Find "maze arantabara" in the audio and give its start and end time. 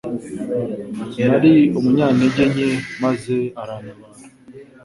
3.03-4.21